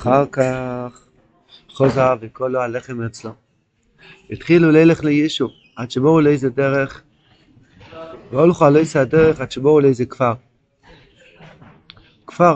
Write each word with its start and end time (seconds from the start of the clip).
אחר 0.00 0.26
כך 0.26 1.06
חוזר 1.68 2.14
וכל 2.20 2.56
הלחם 2.56 3.02
אצלו. 3.02 3.30
התחילו 4.30 4.70
ללך 4.70 5.04
לישו, 5.04 5.48
עד 5.76 5.90
שבואו 5.90 6.20
לאיזה 6.20 6.50
דרך, 6.50 7.02
והולכו 8.30 8.64
על 8.64 8.76
איזה 8.76 9.00
הדרך 9.00 9.40
עד 9.40 9.50
שבואו 9.50 9.80
לאיזה 9.80 10.06
כפר. 10.06 10.32
כפר. 12.26 12.54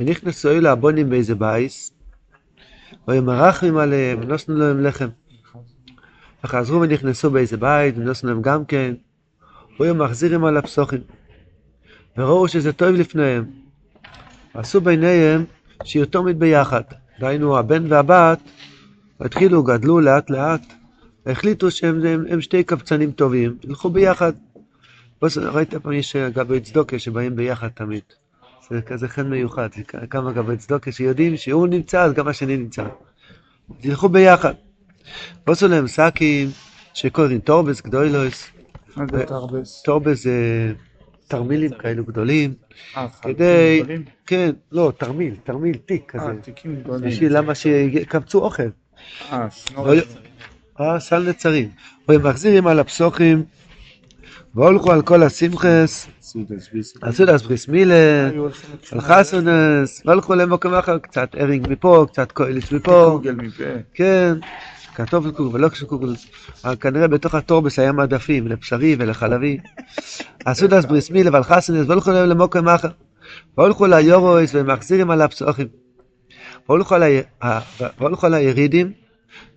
ונכנסו 0.00 0.50
אלו 0.50 0.68
הבונים 0.68 1.10
באיזה 1.10 1.34
בייס, 1.34 1.92
והיו 3.08 3.22
מרחמים 3.22 3.76
עליהם, 3.76 4.20
ונוסנו 4.22 4.56
להם 4.56 4.84
לחם. 4.84 5.08
וחזרו 6.44 6.80
ונכנסו 6.80 7.30
באיזה 7.30 7.56
בית, 7.56 7.98
ונוסנו 7.98 8.30
להם 8.30 8.42
גם 8.42 8.64
כן, 8.64 8.94
והיו 9.80 9.94
מחזירים 9.94 10.44
על 10.44 10.56
הפסוחים. 10.56 11.00
וראו 12.16 12.48
שזה 12.48 12.72
טוב 12.72 12.88
לפניהם. 12.88 13.44
עשו 14.54 14.80
ביניהם 14.80 15.44
תמיד 16.10 16.38
ביחד. 16.38 16.82
דהיינו, 17.20 17.58
הבן 17.58 17.92
והבת 17.92 18.38
התחילו, 19.20 19.62
גדלו 19.62 20.00
לאט 20.00 20.30
לאט, 20.30 20.72
והחליטו 21.26 21.70
שהם 21.70 22.06
הם, 22.06 22.24
הם 22.28 22.40
שתי 22.40 22.64
קבצנים 22.64 23.12
טובים, 23.12 23.56
ילכו 23.64 23.90
ביחד. 23.90 24.32
ראית 25.36 25.74
פעם 25.74 25.92
יש 25.92 26.16
גבי 26.16 26.60
צדוקה 26.60 26.98
שבאים 26.98 27.36
ביחד 27.36 27.68
תמיד. 27.68 28.02
זה 28.70 28.82
כזה 28.82 29.08
חן 29.08 29.30
מיוחד, 29.30 29.68
כמה 30.10 30.32
גבי 30.32 30.56
צדוקה 30.56 30.92
שיודעים 30.92 31.36
שהוא 31.36 31.66
נמצא, 31.66 32.02
אז 32.02 32.12
גם 32.12 32.28
השני 32.28 32.56
נמצא. 32.56 32.84
ילכו 33.84 34.08
ביחד. 34.08 34.54
ועשו 35.46 35.68
להם 35.68 35.88
שקים 35.88 36.48
שקוראים 36.94 37.38
טורבס 37.38 37.80
גדולוס. 37.80 38.50
טורבס 39.84 40.22
זה 40.22 40.72
תרמילים 41.32 41.70
כאלו 41.70 42.04
גדולים. 42.04 42.54
אה, 42.96 43.06
כדי, 43.22 43.82
כן, 44.26 44.50
לא, 44.72 44.92
תרמיל, 44.98 45.34
תרמיל, 45.44 45.76
תיק 45.76 46.10
כזה. 46.10 46.24
אה, 46.24 46.72
גדולים. 46.82 47.10
בשביל 47.10 47.36
למה 47.36 47.54
שקבצו 47.54 48.38
אוכל. 48.38 48.62
אה. 49.32 49.48
אה, 50.80 51.00
סל 51.00 51.28
נצרים. 51.28 51.68
והם 52.08 52.26
מחזירים 52.26 52.66
על 52.66 52.80
הפסוחים, 52.80 53.44
והולכו 54.54 54.92
על 54.92 55.02
כל 55.02 55.22
השמחס, 55.22 56.06
עשו 57.02 57.26
דס 57.26 57.42
בריס 57.42 57.68
מילה, 57.68 58.30
על 58.92 59.00
חסונס, 59.00 60.02
והלכו 60.06 60.34
למקום 60.34 60.74
אחר, 60.74 60.98
קצת 60.98 61.34
ארינג 61.34 61.68
מפה, 61.70 62.06
קצת 62.08 62.32
קוגל 62.32 62.58
מפה. 62.72 63.20
כן, 63.94 64.34
כתוב 64.94 65.30
קוגל 65.30 65.56
ולא 65.56 65.68
אבל 66.64 66.76
כנראה 66.76 67.08
בתוך 67.08 67.34
התורבס 67.34 67.78
היה 67.78 67.92
מדפים 67.92 68.48
לבשרי 68.48 68.96
ולחלבי. 68.98 69.58
עשו 70.44 70.66
דס 70.66 70.84
בריס 70.84 71.10
מילה 71.10 71.30
ועל 71.32 71.42
חסונס, 71.42 71.88
והלכו 71.88 72.10
למקום 72.10 72.68
אחר, 72.68 72.88
והולכו 73.58 73.86
ליורויס 73.86 74.50
ומחזירים 74.54 75.10
על 75.10 75.22
הפסוחים. 75.22 75.68
והולכו 76.68 76.94
על 76.94 77.02
והולכו 77.98 78.26
הירידים, 78.34 78.92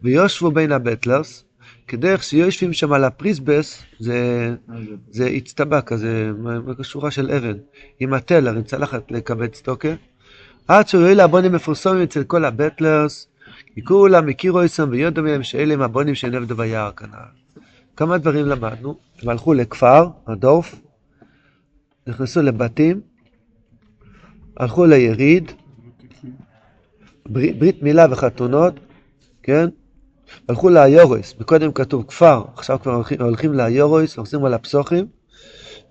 ויושבו 0.02 0.52
בין 0.52 0.72
הבטלרס, 0.72 1.44
כדרך 1.88 2.24
שיושבים 2.24 2.74
שם 2.74 2.94
על 2.94 3.04
הפריסבס, 3.04 3.84
זה, 4.00 4.56
זה 5.12 5.30
כזה, 5.82 6.32
שורה 6.82 7.12
של 7.12 7.32
אבן, 7.32 7.58
עם 8.00 8.14
הטלר, 8.14 8.56
עם 8.56 8.64
צלחת 8.64 9.12
לקבץ 9.12 9.62
טוקה, 9.62 9.90
עד 10.68 10.88
שיועיל 10.88 11.20
הבונים 11.20 11.52
מפורסמים 11.52 12.02
אצל 12.02 12.24
כל 12.24 12.46
הבטלרס, 12.46 13.28
כי 13.74 13.84
כולם 13.84 14.30
הכירו 14.30 14.66
אצלם 14.66 14.90
ויודו 14.92 15.24
מהם 15.24 15.44
שאלה 15.44 15.74
הם 15.74 15.82
הבונים 15.82 16.16
שנבדו 16.16 16.56
ביער 16.56 16.92
כנ"ל. 16.92 17.62
כמה 17.98 18.18
דברים 18.18 18.46
למדנו, 18.46 18.96
הם 19.22 19.30
הלכו 19.30 19.54
לכפר, 19.54 20.08
הדורף, 20.28 20.76
נכנסו 22.08 22.42
לבתים, 22.42 23.02
הלכו 24.58 24.86
ליריד, 24.86 25.52
ברית, 27.30 27.60
ברית 27.60 27.84
מילה 27.84 28.06
וחתונות, 28.12 28.74
כן? 29.44 29.70
הלכו 30.50 30.70
לאיורויס, 30.70 31.36
מקודם 31.40 31.72
כתוב 31.72 32.06
כפר, 32.08 32.44
עכשיו 32.54 32.80
כבר 32.82 32.94
הולכים, 32.94 33.22
הולכים 33.22 33.54
לאיורויס, 33.54 34.18
הולכים 34.18 34.46
על 34.46 34.54
הפסוחים, 34.54 35.06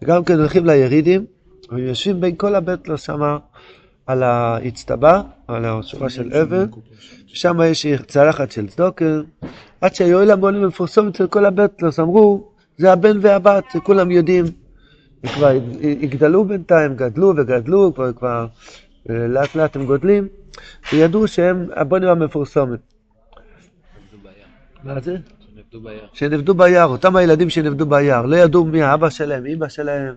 וגם 0.02 0.24
כן 0.24 0.38
הולכים 0.38 0.66
לירידים, 0.66 1.26
והם 1.68 1.78
יושבים 1.78 2.20
בין 2.20 2.36
כל 2.36 2.54
הבטלר 2.54 2.96
שם 2.96 3.36
על 4.06 4.22
האצטבה, 4.22 5.22
על 5.48 5.64
השורה 5.64 6.10
של 6.10 6.34
אבן, 6.34 6.66
ושם 7.32 7.58
יש 7.64 7.86
צלחת 8.06 8.50
של 8.50 8.68
צדוקר, 8.68 9.22
עד 9.80 9.94
שהיואל 9.94 10.30
המונים 10.30 10.64
המפורסם 10.64 11.08
אצל 11.08 11.26
כל 11.26 11.44
הבטלרס, 11.44 12.00
אמרו, 12.00 12.48
זה 12.78 12.92
הבן 12.92 13.18
והבת, 13.20 13.64
כולם 13.82 14.10
יודעים. 14.10 14.44
וכבר 15.24 15.50
יגדלו 15.80 16.44
בינתיים, 16.44 16.96
גדלו 16.96 17.32
וגדלו, 17.36 17.94
כבר, 17.94 18.12
כבר 18.12 18.46
אה, 19.10 19.26
לאט 19.28 19.54
לאט 19.54 19.76
הם 19.76 19.86
גודלים, 19.86 20.28
וידעו 20.92 21.28
שהם 21.28 21.68
הבונים 21.76 22.08
המפורסמים. 22.08 22.76
מה 24.84 25.00
זה? 25.00 25.16
שנבדו 26.12 26.54
ביער, 26.54 26.88
אותם 26.88 27.16
הילדים 27.16 27.50
שנבדו 27.50 27.86
ביער, 27.86 28.26
לא 28.26 28.36
ידעו 28.36 28.64
מי 28.64 28.82
האבא 28.82 29.10
שלהם, 29.10 29.46
אמא 29.46 29.68
שלהם, 29.68 30.14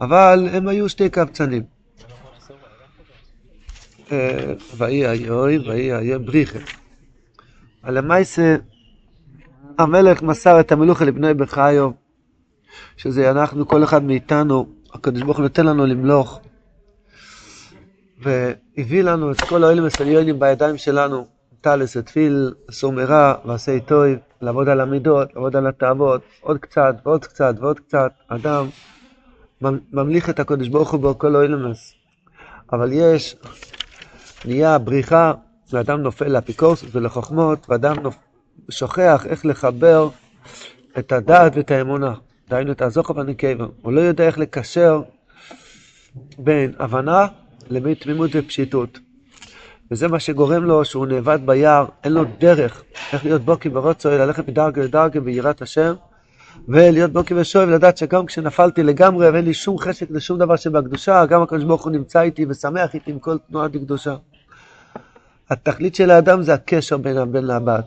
אבל 0.00 0.48
הם 0.52 0.68
היו 0.68 0.88
שתי 0.88 1.08
קבצנים. 1.08 1.73
אה, 4.12 4.54
ויהי 4.76 5.06
היוי, 5.06 5.58
ויהי 5.58 5.92
היוי 5.92 6.18
בריחה. 6.18 6.58
למעשה, 7.84 8.56
המלך 9.78 10.22
מסר 10.22 10.60
את 10.60 10.72
המלוכה 10.72 11.04
לבני 11.04 11.34
בחיו, 11.34 11.90
שזה 12.96 13.30
אנחנו, 13.30 13.68
כל 13.68 13.84
אחד 13.84 14.04
מאיתנו, 14.04 14.66
הקדוש 14.94 15.22
ברוך 15.22 15.36
הוא 15.36 15.42
נותן 15.42 15.66
לנו 15.66 15.86
למלוך, 15.86 16.40
והביא 18.18 19.02
לנו 19.02 19.32
את 19.32 19.40
כל 19.40 19.62
האוהלים 19.62 19.84
הסליונים 19.84 20.38
בידיים 20.38 20.76
שלנו, 20.76 21.26
טלס 21.60 21.96
ותפיל, 21.96 22.52
אסור 22.70 22.92
מרע 22.92 23.34
ועשה 23.44 23.80
טוב, 23.80 24.04
לעבוד 24.42 24.68
על 24.68 24.80
המידות, 24.80 25.34
לעבוד 25.34 25.56
על 25.56 25.66
התאוות, 25.66 26.22
עוד 26.40 26.58
קצת 26.58 26.94
ועוד 27.04 27.24
קצת 27.24 27.54
ועוד 27.60 27.80
קצת. 27.80 28.12
אדם 28.28 28.66
ממליך 29.92 30.30
את 30.30 30.40
הקדוש 30.40 30.68
ברוך 30.68 30.90
הוא 30.90 31.00
בכל 31.00 31.36
אוהלמס. 31.36 31.94
אבל 32.72 32.90
יש, 32.92 33.36
נהיה 34.44 34.78
בריחה, 34.78 35.32
ואדם 35.72 36.02
נופל 36.02 36.28
לאפיקורסוס 36.28 36.88
ולחוכמות, 36.92 37.66
ואדם 37.68 37.96
נופ... 38.02 38.16
שוכח 38.70 39.26
איך 39.28 39.46
לחבר 39.46 40.08
את 40.98 41.12
הדעת 41.12 41.52
ואת 41.56 41.70
האמונה. 41.70 42.14
דהיינו 42.48 42.72
את 42.72 42.82
הזוכר 42.82 43.16
והנקבה. 43.16 43.66
הוא 43.82 43.92
לא 43.92 44.00
יודע 44.00 44.26
איך 44.26 44.38
לקשר 44.38 45.02
בין 46.38 46.72
הבנה 46.78 47.26
לבין 47.70 47.94
תמימות 47.94 48.30
ופשיטות. 48.34 48.98
וזה 49.90 50.08
מה 50.08 50.20
שגורם 50.20 50.64
לו 50.64 50.84
שהוא 50.84 51.06
נאבד 51.06 51.38
ביער, 51.44 51.86
אין 52.04 52.12
לו 52.12 52.24
דרך 52.38 52.82
איך 53.12 53.24
להיות 53.24 53.42
בוקי 53.42 53.68
ורוצוי, 53.68 54.18
ללכת 54.18 54.48
מדרגה 54.48 54.82
לדרגה 54.82 55.20
ביראת 55.20 55.62
השם, 55.62 55.94
ולהיות 56.68 57.12
בוקי 57.12 57.34
ושואב, 57.34 57.68
ולדעת 57.68 57.96
שגם 57.96 58.26
כשנפלתי 58.26 58.82
לגמרי 58.82 59.30
ואין 59.30 59.44
לי 59.44 59.54
שום 59.54 59.78
חשק 59.78 60.10
לשום 60.10 60.38
דבר 60.38 60.56
שבקדושה, 60.56 61.26
גם 61.26 61.42
הקדוש 61.42 61.64
ברוך 61.64 61.84
הוא 61.84 61.92
נמצא 61.92 62.22
איתי 62.22 62.46
ושמח 62.48 62.94
איתי 62.94 63.10
עם 63.10 63.18
כל 63.18 63.36
תנועה 63.50 63.68
בקדושה. 63.68 64.14
התכלית 65.50 65.94
של 65.94 66.10
האדם 66.10 66.42
זה 66.42 66.54
הקשר 66.54 66.96
בין 66.96 67.16
הבן 67.16 67.44
לבת. 67.44 67.84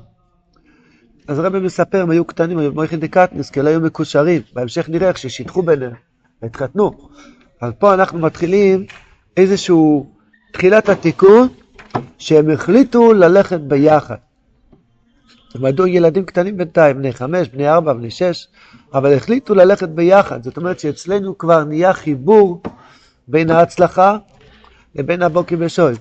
אז 1.28 1.40
הרבי 1.40 1.60
מספר, 1.60 2.02
הם 2.02 2.10
היו 2.10 2.26
קטנים, 2.26 2.58
היו 2.58 2.74
מויכין 2.74 3.00
דקטניס, 3.00 3.50
כי 3.50 3.60
היו 3.60 3.82
מקושרים, 3.82 4.42
בהמשך 4.54 4.90
נראה 4.90 5.08
איך 5.08 5.18
ששיתחו 5.18 5.62
ביניהם, 5.62 5.94
והתחתנו. 6.42 6.92
אז 7.62 7.74
פה 7.80 7.94
אנחנו 7.94 8.20
מתחילים 8.20 8.86
איזשהו, 9.38 10.10
תחילת 10.54 10.90
התיקון, 10.90 11.48
שהם 12.18 12.50
החליטו 12.50 13.14
ללכת 13.14 13.60
ביחד. 13.60 14.16
הם 15.56 15.66
עדו 15.66 15.88
ילדים 15.88 16.26
קטנים 16.26 16.58
בינתיים, 16.58 16.98
בני 16.98 17.14
חמש, 17.14 17.48
בני 17.48 17.70
ארבע, 17.70 17.94
בני 17.94 18.12
שש, 18.12 18.48
אבל 18.94 19.14
החליטו 19.14 19.56
ללכת 19.56 19.90
ביחד. 19.90 20.44
זאת 20.44 20.58
אומרת 20.58 20.80
שאצלנו 20.80 21.38
כבר 21.38 21.64
נהיה 21.64 21.94
חיבור 21.94 22.62
בין 23.28 23.52
ההצלחה 23.52 24.18
לבין 24.96 25.22
הבוקי 25.22 25.56
בשויב. 25.56 26.00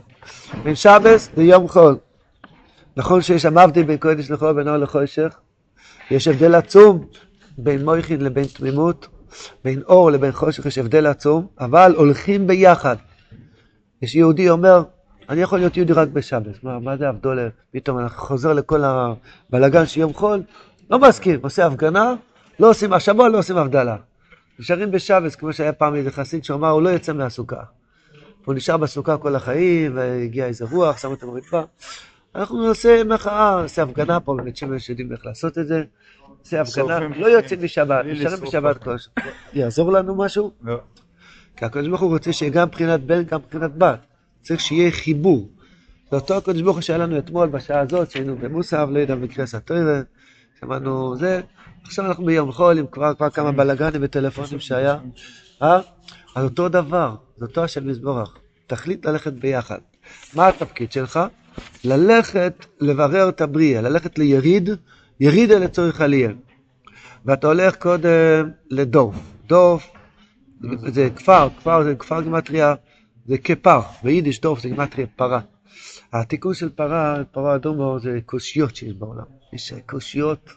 בין 0.62 0.74
שבס 0.74 1.30
ליום 1.36 1.68
חול. 1.68 1.96
נכון 2.96 3.22
שיש 3.22 3.42
שם 3.42 3.58
הבדל 3.58 3.82
בין 3.82 3.96
קודש 3.96 4.30
לחול 4.30 4.48
ובין 4.48 4.68
אור 4.68 4.76
לחושך. 4.76 5.34
יש 6.10 6.28
הבדל 6.28 6.54
עצום 6.54 7.06
בין 7.58 7.84
מויכין 7.84 8.20
לבין 8.20 8.44
תמימות, 8.44 9.08
בין 9.64 9.82
אור 9.82 10.10
לבין 10.10 10.32
חושך 10.32 10.66
יש 10.66 10.78
הבדל 10.78 11.06
עצום, 11.06 11.46
אבל 11.60 11.94
הולכים 11.96 12.46
ביחד. 12.46 12.96
יש 14.02 14.14
יהודי 14.14 14.50
אומר, 14.50 14.82
אני 15.28 15.40
יכול 15.40 15.58
להיות 15.58 15.76
יהודי 15.76 15.92
רק 15.92 16.08
בשבת. 16.08 16.64
מה, 16.64 16.78
מה 16.78 16.96
זה 16.96 17.08
הבדולה? 17.08 17.48
פתאום 17.72 17.98
אני 17.98 18.08
חוזר 18.08 18.52
לכל 18.52 18.82
הבלגן 18.84 19.86
של 19.86 20.00
יום 20.00 20.14
חול, 20.14 20.42
לא 20.90 20.98
מסכים, 20.98 21.40
עושה 21.42 21.66
הפגנה, 21.66 22.14
לא 22.60 22.70
עושים 22.70 22.92
השבוע, 22.92 23.28
לא 23.28 23.38
עושים 23.38 23.56
הבדלה. 23.56 23.96
נשארים 24.58 24.90
בשבת, 24.90 25.34
כמו 25.34 25.52
שהיה 25.52 25.72
פעם 25.72 25.94
איזה 25.94 26.10
חסיד 26.10 26.44
שאמר, 26.44 26.68
הוא 26.68 26.82
לא 26.82 26.88
יוצא 26.88 27.12
מהסוכה. 27.12 27.62
הוא 28.46 28.54
נשאר 28.54 28.76
בסוכה 28.76 29.16
כל 29.16 29.36
החיים, 29.36 29.96
והגיע 29.96 30.46
איזה 30.46 30.64
רוח, 30.70 30.98
שם 30.98 31.10
אותו 31.10 31.32
במדבר. 31.32 31.64
אנחנו 32.34 32.68
נעשה 32.68 33.04
מחאה, 33.04 33.62
נעשה 33.62 33.82
הפגנה 33.82 34.20
פה, 34.20 34.36
בבית 34.38 34.56
שמש 34.56 34.88
יודעים 34.88 35.12
איך 35.12 35.26
לעשות 35.26 35.58
את 35.58 35.66
זה. 35.66 35.84
נעשה 36.38 36.60
הפגנה, 36.60 36.98
לא 37.16 37.26
יוצאים 37.26 37.64
משבת, 37.64 38.04
נשארים 38.04 38.40
בשבת 38.40 38.84
כל 38.84 38.94
השבוע. 38.94 39.24
יעזור 39.52 39.92
לנו 39.92 40.14
משהו? 40.14 40.50
לא. 40.62 40.80
כי 41.56 41.64
הקדוש 41.64 41.88
ברוך 41.88 42.00
הוא 42.00 42.10
רוצה 42.10 42.32
שגם 42.32 42.68
מבחינת 42.68 43.00
בן, 43.00 43.22
גם 43.22 43.40
מבחינת 43.40 43.74
בת. 43.74 43.98
צריך 44.42 44.60
שיהיה 44.60 44.90
חיבור. 44.90 45.48
זה 46.10 46.16
אותו 46.16 46.36
הקדוש 46.36 46.62
ברוך 46.62 46.76
הוא 46.76 46.82
שהיה 46.82 46.98
לנו 46.98 47.18
אתמול 47.18 47.48
בשעה 47.48 47.80
הזאת, 47.80 48.10
שהיינו 48.10 48.36
במוסף, 48.36 48.86
לא 48.90 48.98
יודע, 48.98 49.14
בקריאס 49.14 49.54
התוירה, 49.54 50.00
שמענו 50.60 51.16
זה. 51.16 51.40
עכשיו 51.84 52.06
אנחנו 52.06 52.24
ביום 52.24 52.52
חול 52.52 52.78
עם 52.78 52.86
כבר, 52.86 53.14
כבר 53.14 53.30
כמה 53.30 53.52
בלאגנים 53.52 54.00
וטלפונים 54.04 54.60
שהיה. 54.60 54.96
אה? 55.62 55.80
אז 56.36 56.44
אותו 56.44 56.68
דבר, 56.68 57.14
זה 57.38 57.44
אותו 57.44 57.64
השם 57.64 57.88
מזבורך. 57.88 58.38
תחליט 58.66 59.06
ללכת 59.06 59.32
ביחד. 59.32 59.78
מה 60.34 60.48
התפקיד 60.48 60.92
שלך? 60.92 61.20
ללכת 61.84 62.66
לברר 62.80 63.28
את 63.28 63.40
הבריאה, 63.40 63.80
ללכת 63.80 64.18
ליריד, 64.18 64.70
יריד 65.20 65.50
אל 65.50 65.58
לצורך 65.64 66.00
עלייה. 66.00 66.30
ואתה 67.24 67.46
הולך 67.46 67.76
קודם 67.76 68.50
לדוף. 68.70 69.16
דוף 69.46 69.90
זה 70.86 71.08
כפר, 71.16 71.48
כפר 71.58 71.84
זה 71.84 71.94
כפר 71.94 72.22
גימטריה, 72.22 72.74
זה 73.26 73.38
כפר, 73.38 73.80
ביידיש 74.02 74.40
דוף 74.40 74.60
זה 74.60 74.68
גימטריה 74.68 75.06
פרה. 75.16 75.40
התיקון 76.12 76.54
של 76.54 76.68
פרה, 76.68 77.24
פרה 77.32 77.54
אדומו, 77.54 77.98
זה 78.00 78.18
קושיות 78.26 78.76
שיש 78.76 78.94
בעולם. 78.94 79.24
יש 79.52 79.72
קושיות. 79.86 80.50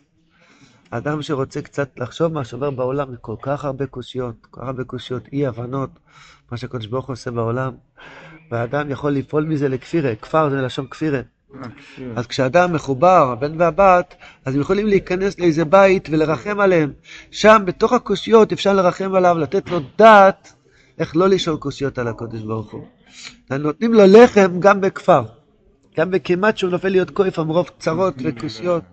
אדם 0.91 1.21
שרוצה 1.21 1.61
קצת 1.61 1.89
לחשוב 1.99 2.33
מה 2.33 2.43
שעובר 2.43 2.69
בעולם, 2.69 3.15
כל 3.21 3.35
כך 3.41 3.65
הרבה 3.65 3.85
קושיות, 3.85 4.35
כל 4.51 4.61
כך 4.61 4.67
הרבה 4.67 4.83
קושיות, 4.83 5.23
אי 5.33 5.47
הבנות, 5.47 5.89
מה 6.51 6.57
שהקדוש 6.57 6.85
ברוך 6.85 7.05
הוא 7.05 7.13
עושה 7.13 7.31
בעולם. 7.31 7.71
והאדם 8.51 8.91
יכול 8.91 9.11
לפעול 9.11 9.43
מזה 9.43 9.69
לכפירה, 9.69 10.15
כפר 10.15 10.49
זה 10.49 10.61
לשון 10.61 10.87
כפירה. 10.87 11.21
אז 12.15 12.27
כשאדם 12.27 12.73
מחובר, 12.73 13.31
הבן 13.31 13.61
והבת, 13.61 14.15
אז 14.45 14.55
הם 14.55 14.61
יכולים 14.61 14.87
להיכנס 14.87 15.39
לאיזה 15.39 15.65
בית 15.65 16.09
ולרחם 16.11 16.59
עליהם. 16.59 16.91
שם, 17.31 17.61
בתוך 17.65 17.93
הקושיות, 17.93 18.51
אפשר 18.51 18.73
לרחם 18.73 19.15
עליו, 19.15 19.37
לתת 19.37 19.69
לו 19.69 19.79
דעת 19.97 20.53
איך 20.99 21.15
לא 21.15 21.29
לשאול 21.29 21.57
קושיות 21.57 21.97
על 21.97 22.07
הקודש 22.07 22.41
ברוך 22.41 22.71
הוא. 22.71 22.85
נותנים 23.51 23.93
לו 23.93 24.03
לחם 24.07 24.59
גם 24.59 24.81
בכפר. 24.81 25.23
גם 25.97 26.11
בכמעט 26.11 26.57
שהוא 26.57 26.71
נופל 26.71 26.89
להיות 26.89 27.09
כואף 27.09 27.39
המרוב 27.39 27.69
צרות 27.79 28.13
וקושיות 28.23 28.83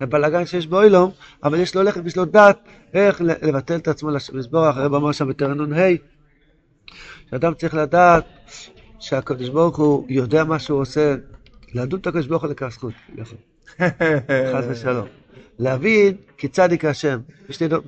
ובלאגן 0.00 0.46
שיש 0.46 0.66
באוילום, 0.66 1.10
אבל 1.44 1.60
יש 1.60 1.74
לו 1.74 1.82
לחם, 1.82 2.06
יש 2.06 2.16
לו 2.16 2.24
דעת 2.24 2.58
איך 2.94 3.20
לבטל 3.20 3.76
את 3.76 3.88
עצמו 3.88 4.10
לסבורך, 4.10 4.76
הרב 4.76 4.94
אמר 4.94 5.12
שם 5.12 5.28
בתרנון 5.28 5.72
ה', 5.72 5.88
שאדם 7.30 7.54
צריך 7.54 7.74
לדעת 7.74 8.24
שהקדוש 9.00 9.48
ברוך 9.48 9.76
הוא 9.76 10.06
יודע 10.08 10.44
מה 10.44 10.58
שהוא 10.58 10.80
עושה, 10.80 11.14
לדון 11.74 12.00
את 12.00 12.06
הקדוש 12.06 12.26
ברוך 12.26 12.42
הוא 12.42 12.50
לכף 12.50 12.68
זכות, 12.68 12.92
חס 14.52 14.64
ושלום. 14.68 15.06
להבין 15.58 16.16
כי 16.38 16.48
צדיק 16.48 16.84
השם, 16.84 17.20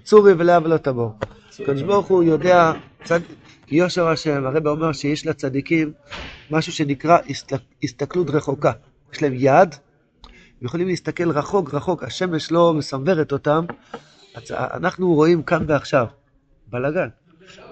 צורי 0.04 0.32
ולאה 0.32 0.58
ולא 0.64 0.76
תבור. 0.76 1.14
הקדוש 1.60 1.82
ברוך 1.82 2.06
הוא 2.06 2.22
יודע, 2.22 2.72
צד... 3.04 3.20
כי 3.66 3.76
יושר 3.76 4.08
השם, 4.08 4.46
הרב 4.46 4.66
אומר 4.66 4.92
שיש 4.92 5.26
לצדיקים 5.26 5.92
משהו 6.50 6.72
שנקרא 6.72 7.18
הסתכלות 7.82 8.30
רחוקה. 8.30 8.72
יש 9.12 9.22
להם 9.22 9.32
יד, 9.36 9.74
יכולים 10.64 10.88
להסתכל 10.88 11.30
רחוק 11.30 11.74
רחוק, 11.74 12.02
השמש 12.02 12.52
לא 12.52 12.74
מסנוורת 12.74 13.32
אותם. 13.32 13.64
אנחנו 14.50 15.14
רואים 15.14 15.42
כאן 15.42 15.64
ועכשיו, 15.68 16.06
בלאגן. 16.66 17.08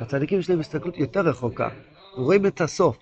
הצדיקים 0.01 0.39
יש 0.39 0.51
להם 0.51 0.61
הסתכלות 0.61 0.97
יותר 0.99 1.21
רחוקה, 1.21 1.69
רואים 2.15 2.47
את 2.47 2.61
הסוף. 2.61 2.97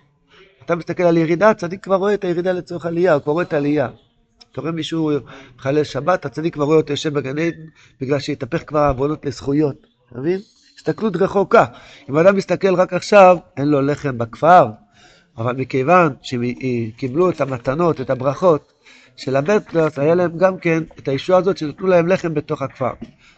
אתה 0.65 0.75
מסתכל 0.75 1.03
על 1.03 1.17
ירידה, 1.17 1.49
הצדיק 1.49 1.83
כבר 1.83 1.95
רואה 1.95 2.13
את 2.13 2.23
הירידה 2.23 2.51
לצורך 2.51 2.85
עלייה, 2.85 3.13
הוא 3.13 3.21
כבר 3.21 3.31
רואה 3.33 3.43
את 3.43 3.53
העלייה. 3.53 3.89
אתה 4.51 4.61
רואה 4.61 4.71
מישהו 4.71 5.11
מחלל 5.57 5.83
שבת, 5.83 6.25
הצדיק 6.25 6.53
כבר 6.53 6.65
רואה 6.65 6.77
אותו 6.77 6.93
יושב 6.93 7.13
בגן 7.13 7.37
עדן, 7.39 7.65
בגלל 8.01 8.19
שהתהפך 8.19 8.63
כבר 8.67 8.79
העוונות 8.79 9.25
לזכויות, 9.25 9.87
אתה 10.09 10.19
מבין? 10.19 10.39
הסתכלות 10.77 11.15
רחוקה. 11.15 11.65
אם 12.09 12.17
אדם 12.17 12.35
מסתכל 12.35 12.75
רק 12.75 12.93
עכשיו, 12.93 13.37
אין 13.57 13.67
לו 13.67 13.81
לחם 13.81 14.17
בכפר, 14.17 14.67
אבל 15.37 15.55
מכיוון 15.55 16.13
שהם 16.21 16.41
קיבלו 16.97 17.29
את 17.29 17.41
המתנות, 17.41 18.01
את 18.01 18.09
הברכות 18.09 18.73
של 19.15 19.35
הבטלרס, 19.35 19.99
היה 19.99 20.15
להם 20.15 20.37
גם 20.37 20.57
כן 20.57 20.83
את 20.99 21.07
הישועה 21.07 21.39
הזאת 21.39 21.57
שנתנו 21.57 21.87
להם 21.87 22.07
לחם 22.07 22.33
בתוך 22.33 22.61
הכפר. 22.61 22.91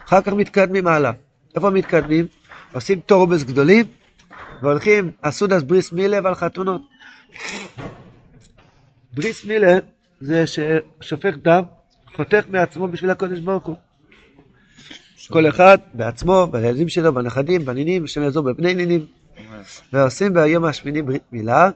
אחר 0.07 0.21
כך 0.21 0.33
מתקדמים 0.33 0.87
הלאה. 0.87 1.11
איפה 1.55 1.69
מתקדמים? 1.69 2.25
עושים 2.73 2.99
טורבס 2.99 3.43
גדולים, 3.43 3.85
והולכים, 4.61 5.11
עשו 5.21 5.47
דס 5.47 5.63
בריס 5.63 5.91
מילה 5.91 6.19
ועל 6.23 6.35
חתונות. 6.35 6.81
בריס 9.13 9.45
מילה 9.45 9.77
זה 10.21 10.43
ששופך 10.47 11.35
דם, 11.41 11.63
חותך 12.15 12.43
מעצמו 12.49 12.87
בשביל 12.87 13.09
הקודש 13.09 13.39
ברוך 13.39 13.65
הוא. 13.65 13.75
כל 15.29 15.49
אחד 15.49 15.77
בעצמו, 15.93 16.47
בילדים 16.51 16.89
שלו, 16.89 17.13
בנכדים, 17.13 17.65
בנינים, 17.65 18.03
השם 18.03 18.21
יעזור 18.21 18.43
בבני 18.43 18.73
נינים. 18.73 19.05
ועושים 19.93 20.33
ביום 20.33 20.65
השמיני 20.65 21.01
ברית 21.01 21.23
מילה, 21.31 21.69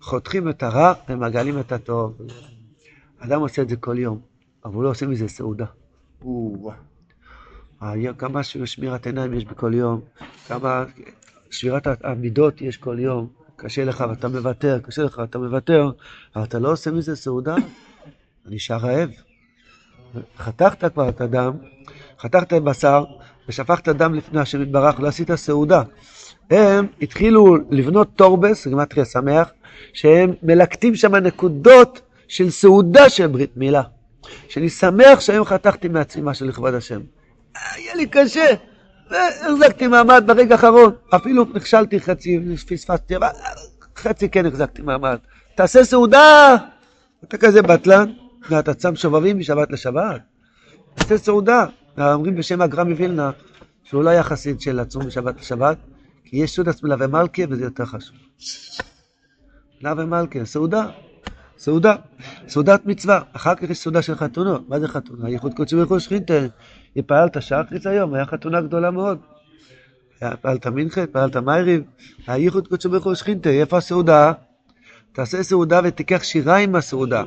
חותכים 0.00 0.48
את 0.48 0.62
הרע 0.62 0.92
ומגלים 1.08 1.60
את 1.60 1.72
הטוב. 1.72 2.18
אדם 3.20 3.40
עושה 3.40 3.62
את 3.62 3.68
זה 3.68 3.76
כל 3.76 3.98
יום, 3.98 4.20
אבל 4.64 4.74
הוא 4.74 4.82
לא 4.84 4.88
עושה 4.88 5.06
מזה 5.06 5.28
סעודה. 5.28 5.66
כמה 8.18 8.42
שמירת 8.42 9.06
עיניים 9.06 9.34
יש 9.34 9.44
בכל 9.44 9.74
יום, 9.74 10.00
כמה 10.48 10.84
שבירת 11.50 11.86
המידות 12.04 12.60
יש 12.60 12.76
כל 12.76 12.96
יום, 12.98 13.28
קשה 13.56 13.84
לך 13.84 14.04
ואתה 14.08 14.28
מוותר, 14.28 14.78
קשה 14.82 15.02
לך 15.02 15.18
ואתה 15.18 15.38
מוותר, 15.38 15.90
אבל 16.36 16.44
אתה 16.44 16.58
לא 16.58 16.72
עושה 16.72 16.90
מזה 16.90 17.16
סעודה, 17.16 17.54
אתה 18.42 18.50
נשאר 18.50 18.76
רעב. 18.76 19.10
חתכת 20.38 20.92
כבר 20.92 21.08
את 21.08 21.20
הדם, 21.20 21.52
חתכת 22.20 22.52
בשר 22.52 23.04
ושפכת 23.48 23.88
דם 23.88 24.14
לפני 24.14 24.40
השם 24.40 24.62
יתברך, 24.62 25.00
לא 25.00 25.08
עשית 25.08 25.34
סעודה. 25.34 25.82
הם 26.50 26.86
התחילו 27.02 27.56
לבנות 27.70 28.08
טורבס, 28.16 28.66
גימטריה 28.66 29.04
שמח, 29.04 29.50
שהם 29.92 30.34
מלקטים 30.42 30.94
שם 30.94 31.16
נקודות 31.16 32.00
של 32.30 32.50
סעודה 32.50 33.08
של 33.08 33.26
ברית 33.26 33.56
מילה. 33.56 33.82
שאני 34.48 34.68
שמח 34.68 35.20
שהיום 35.20 35.44
חתכתי 35.44 35.88
מעצמי 35.88 36.22
משהו 36.24 36.46
לכבוד 36.46 36.74
השם. 36.74 37.00
היה 37.74 37.94
לי 37.94 38.06
קשה, 38.06 38.46
והחזקתי 39.10 39.86
מעמד 39.86 40.24
ברגע 40.26 40.54
האחרון. 40.54 40.92
אפילו 41.16 41.44
נכשלתי 41.54 42.00
חצי, 42.00 42.40
פספסתי, 42.68 43.16
אבל 43.16 43.28
חצי 43.96 44.28
כן 44.28 44.46
החזקתי 44.46 44.82
מעמד. 44.82 45.18
תעשה 45.54 45.84
סעודה! 45.84 46.56
אתה 47.24 47.38
כזה 47.38 47.62
בטלן, 47.62 48.12
ואתה 48.50 48.74
צם 48.74 48.96
שובבים 48.96 49.38
משבת 49.38 49.70
לשבת. 49.70 50.20
תעשה 50.94 51.18
סעודה. 51.18 51.66
אומרים 51.98 52.36
בשם 52.36 52.62
הגרם 52.62 52.90
מווילנה, 52.90 53.30
שהוא 53.84 54.04
לא 54.04 54.10
היה 54.10 54.22
חסיד 54.22 54.60
של 54.60 54.80
לצום 54.80 55.06
משבת 55.06 55.40
לשבת, 55.40 55.76
כי 56.24 56.36
יש 56.36 56.54
סעודת 56.54 56.82
מלווה 56.82 57.06
מלכה 57.06 57.42
וזה 57.48 57.64
יותר 57.64 57.84
חשוב. 57.84 58.16
מלווה 59.82 60.04
מלכה, 60.04 60.44
סעודה. 60.44 60.86
סעודה, 61.60 61.94
סעודת 62.48 62.86
מצווה, 62.86 63.20
אחר 63.32 63.54
כך 63.54 63.70
יש 63.70 63.78
סעודה 63.78 64.02
של 64.02 64.14
חתונות, 64.14 64.68
מה 64.68 64.80
זה 64.80 64.88
חתונה? 64.88 65.28
ייחוד 65.28 65.54
קודשי 65.54 65.76
ברוך 65.76 65.90
הוא 65.90 65.98
שכינתה, 65.98 66.34
התפעלת 66.96 67.42
שחריץ 67.42 67.86
היום, 67.86 68.14
היה 68.14 68.26
חתונה 68.26 68.60
גדולה 68.60 68.90
מאוד. 68.90 69.18
התפעלת 70.22 70.66
מנחה, 70.66 71.02
התפעלת 71.02 71.36
מייריב, 71.36 71.82
הייחוד 72.26 72.68
קודשי 72.68 72.88
הוא 72.88 73.14
שכינתה, 73.14 73.50
איפה 73.50 73.78
הסעודה? 73.78 74.32
תעשה 75.12 75.42
סעודה 75.42 75.80
ותיקח 75.84 76.22
שיריים 76.22 76.72
מהסעודה. 76.72 77.24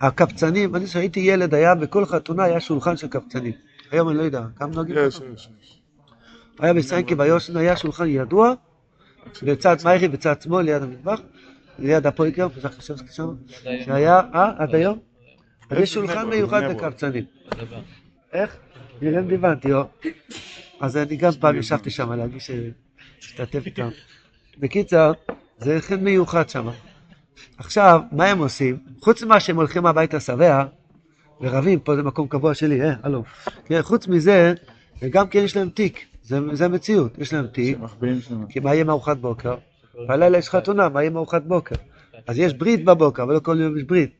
הקבצנים, 0.00 0.76
אני 0.76 0.86
כשהייתי 0.86 1.20
ילד, 1.20 1.54
היה 1.54 1.74
בכל 1.74 2.04
חתונה 2.04 2.44
היה 2.44 2.60
שולחן 2.60 2.96
של 2.96 3.08
קבצנים. 3.08 3.52
היום 3.90 4.08
אני 4.08 4.18
לא 4.18 4.22
יודע, 4.22 4.42
כמה 4.56 4.74
נוהגים? 4.74 4.96
יש, 4.98 5.20
יש, 5.34 5.48
יש. 5.62 5.80
היה 6.58 6.74
בסיינקי 6.74 7.14
ביושן, 7.14 7.56
היה 7.56 7.76
שולחן 7.76 8.06
ידוע, 8.08 8.52
בצד 9.42 9.76
מיירי, 9.84 10.08
בצד 10.08 10.42
שמאל, 10.42 10.64
ליד 10.64 10.82
המטבח. 10.82 11.20
ליד 11.78 12.06
הפויקר, 12.06 12.48
שם, 13.10 13.34
שהיה, 13.84 14.20
אה, 14.34 14.50
עד 14.58 14.74
היום? 14.74 14.98
אז 15.70 15.78
יש 15.78 15.94
שולחן 15.94 16.28
מיוחד 16.28 16.62
לקבצנים. 16.62 17.24
איך? 18.32 18.56
נראה 19.02 19.22
דיוונתי, 19.22 19.72
או. 19.72 19.82
אז 20.80 20.96
אני 20.96 21.16
גם 21.16 21.32
פעם 21.40 21.56
ישבתי 21.56 21.90
שם 21.90 22.12
להגיש, 22.12 22.50
להשתתף 23.20 23.66
איתם. 23.66 23.88
בקיצר, 24.58 25.12
זה 25.58 25.78
חן 25.80 26.00
מיוחד 26.00 26.48
שם. 26.48 26.68
עכשיו, 27.58 28.00
מה 28.12 28.24
הם 28.24 28.38
עושים? 28.38 28.78
חוץ 29.00 29.22
ממה 29.22 29.40
שהם 29.40 29.56
הולכים 29.56 29.86
הביתה 29.86 30.20
שבע 30.20 30.64
ורבים, 31.40 31.80
פה 31.80 31.96
זה 31.96 32.02
מקום 32.02 32.28
קבוע 32.28 32.54
שלי, 32.54 32.82
אה, 32.82 32.94
הלו. 33.02 33.24
כן, 33.64 33.82
חוץ 33.82 34.08
מזה, 34.08 34.54
וגם 35.02 35.28
כן 35.28 35.38
יש 35.38 35.56
להם 35.56 35.68
תיק, 35.68 36.06
זה, 36.22 36.38
זה 36.52 36.68
מציאות, 36.68 37.18
יש 37.18 37.32
להם 37.32 37.46
תיק, 37.46 37.78
כי 38.48 38.60
מה 38.60 38.74
יהיה 38.74 38.84
מארוחת 38.84 39.16
בוקר? 39.16 39.54
בלילה 40.08 40.38
יש 40.38 40.48
חתונה, 40.48 40.88
מה 40.88 41.02
יהיה 41.02 41.10
מארוחת 41.10 41.42
בוקר? 41.42 41.74
אז 42.26 42.38
יש 42.38 42.54
ברית 42.54 42.84
בבוקר, 42.84 43.22
אבל 43.22 43.34
לא 43.34 43.40
כל 43.40 43.56
יום 43.60 43.76
יש 43.76 43.82
ברית. 43.82 44.10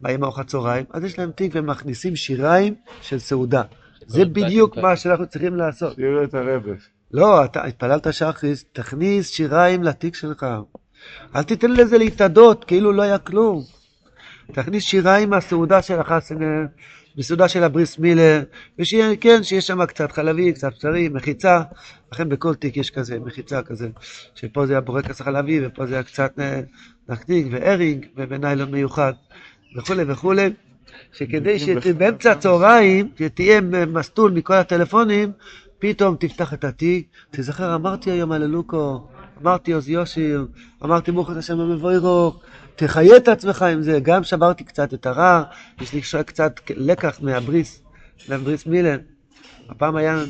מה 0.00 0.08
יהיה 0.08 0.18
מארוחת 0.18 0.46
צהריים? 0.46 0.84
אז 0.90 1.04
יש 1.04 1.18
להם 1.18 1.30
תיק 1.30 1.54
והם 1.54 1.66
מכניסים 1.66 2.16
שיריים 2.16 2.74
של 3.00 3.18
סעודה. 3.18 3.62
זה 4.06 4.24
בדיוק 4.24 4.76
מה 4.76 4.96
שאנחנו 4.96 5.26
צריכים 5.26 5.56
לעשות. 5.56 5.94
שירו 5.94 6.22
את 6.22 6.34
הרבש. 6.34 6.88
לא, 7.12 7.44
אתה 7.44 7.64
התפללת 7.64 8.12
שחריס, 8.12 8.64
תכניס 8.72 9.30
שיריים 9.30 9.82
לתיק 9.82 10.14
שלך. 10.14 10.46
אל 11.36 11.42
תיתן 11.42 11.70
לזה 11.70 11.98
להתאדות, 11.98 12.64
כאילו 12.64 12.92
לא 12.92 13.02
היה 13.02 13.18
כלום. 13.18 13.62
תכניס 14.52 14.84
שיריים 14.84 15.30
מהסעודה 15.30 15.82
של 15.82 16.00
החסן, 16.00 16.36
בסעודה 17.16 17.48
של 17.48 17.64
הבריס 17.64 17.98
מילה, 17.98 18.40
ושיהיה, 18.78 19.16
כן, 19.16 19.42
שיש 19.42 19.66
שם 19.66 19.86
קצת 19.86 20.12
חלבי, 20.12 20.52
קצת 20.52 20.72
בשרי, 20.78 21.08
מחיצה, 21.08 21.62
לכן 22.12 22.28
בכל 22.28 22.54
תיק 22.54 22.76
יש 22.76 22.90
כזה, 22.90 23.18
מחיצה 23.20 23.62
כזה, 23.62 23.88
שפה 24.34 24.66
זה 24.66 24.78
הבורקס 24.78 25.20
החלבי, 25.20 25.66
ופה 25.66 25.86
זה 25.86 26.02
קצת 26.02 26.38
נקניק 27.08 27.46
וארינג, 27.50 28.06
ובניילון 28.16 28.70
מיוחד, 28.70 29.12
וכולי 29.76 30.02
וכולי, 30.06 30.50
שכדי 31.12 31.58
שבאמצע 31.58 32.32
הצהריים, 32.32 33.08
שתהיה 33.18 33.60
מסטול 33.86 34.30
מכל 34.32 34.54
הטלפונים, 34.54 35.32
פתאום 35.78 36.16
תפתח 36.20 36.54
את 36.54 36.64
התיק, 36.64 37.06
תזכר, 37.30 37.74
אמרתי 37.74 38.10
היום 38.10 38.32
על 38.32 38.42
אלוקו, 38.42 39.08
אמרתי 39.40 39.72
עוז 39.72 39.88
יושיר, 39.88 40.46
אמרתי 40.84 41.12
ברוך 41.12 41.30
השם 41.30 41.58
במבוירו, 41.58 42.40
תחיה 42.76 43.16
את 43.16 43.28
עצמך 43.28 43.62
עם 43.62 43.82
זה, 43.82 43.98
גם 44.02 44.24
שברתי 44.24 44.64
קצת 44.64 44.94
את 44.94 45.06
הרע, 45.06 45.42
יש 45.80 45.92
לי 45.92 46.00
קצת 46.26 46.60
לקח 46.76 47.20
מהבריס, 47.22 47.82
מהבריס 48.28 48.66
מילן. 48.66 48.98
הפעם 49.68 49.96
היה, 49.96 50.24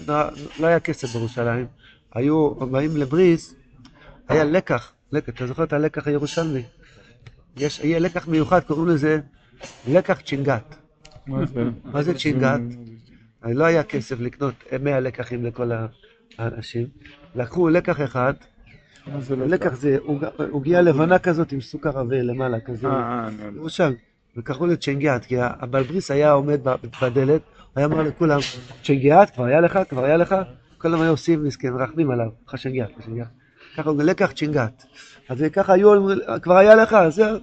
לא 0.61 0.67
היה 0.67 0.81
כסף 0.81 1.13
בירושלים, 1.13 1.67
היו 2.15 2.55
באים 2.55 2.97
לבריס, 2.97 3.55
היה 4.29 4.45
לקח, 4.45 4.93
לקח, 5.13 5.29
אתה 5.29 5.47
זוכר 5.47 5.65
את 5.65 5.73
הלקח 5.73 6.09
הירושלמי? 6.09 6.63
יש, 7.57 7.81
יהיה 7.81 7.99
לקח 7.99 8.29
מיוחד, 8.29 8.61
קוראים 8.61 8.89
לזה 8.89 9.21
לקח 9.89 10.21
צ'ינגת. 10.21 10.75
מה 11.85 12.03
זה 12.03 12.15
צ'ינגת? 12.15 12.61
לא 13.45 13.65
היה 13.65 13.83
כסף 13.83 14.21
לקנות 14.21 14.55
100 14.83 15.01
לקחים 15.01 15.45
לכל 15.45 15.71
האנשים. 16.39 16.87
לקחו 17.35 17.69
לקח 17.69 18.01
אחד, 18.01 18.35
לקח 19.31 19.75
זה 19.75 19.97
עוגיה 20.51 20.81
לבנה 20.81 21.19
כזאת 21.19 21.53
עם 21.53 21.61
סוכר 21.61 21.99
עבה 21.99 22.23
למעלה, 22.23 22.61
כזה, 22.61 22.89
למשל, 23.57 23.83
אה, 23.83 23.89
אה, 23.89 23.95
וקראו 24.37 24.67
לו 24.67 24.77
צ'נגיאט, 24.77 25.25
כי 25.25 25.37
הבעל 25.41 25.83
בריס 25.83 26.11
היה 26.11 26.33
עומד 26.33 26.61
בדלת, 27.03 27.43
היה 27.77 27.87
אומר 27.87 28.03
לכולם, 28.03 28.39
צ'נגיאט, 28.83 29.35
כבר 29.35 29.45
היה 29.45 29.61
לך, 29.61 29.79
כבר 29.89 30.05
היה 30.05 30.17
לך, 30.17 30.35
כל 30.79 30.89
הזמן 30.89 31.03
היו 31.03 31.11
עושים 31.11 31.45
מסכן, 31.45 31.73
מרחמים 31.73 32.11
עליו, 32.11 32.29
חשנגיאט, 32.49 32.91
חשנגיאט. 32.99 33.29
ככה 33.77 33.91
הוא 33.91 34.03
לקח 34.03 34.33
צ'ינגת. 34.33 34.85
אז 35.29 35.45
ככה 35.53 35.73
היו, 35.73 36.07
כבר 36.43 36.57
היה 36.57 36.75
לך, 36.75 36.97
זהו. 37.09 37.39